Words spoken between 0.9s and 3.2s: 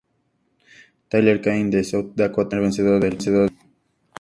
Tyler Cain, de South Dakota, fue el primer vencedor del